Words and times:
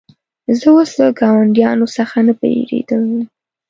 زه 0.59 0.67
اوس 0.75 0.91
له 0.99 1.05
ګاونډیانو 1.19 1.85
څخه 1.97 2.17
نه 2.27 2.33
بېرېدلم. 2.39 3.21